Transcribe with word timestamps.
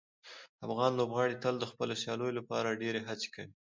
افغان 0.65 0.91
لوبغاړي 0.99 1.35
تل 1.43 1.55
د 1.59 1.65
خپلو 1.71 1.93
سیالیو 2.03 2.35
لپاره 2.39 2.79
ډیرې 2.81 3.01
هڅې 3.07 3.27
کوي. 3.33 3.51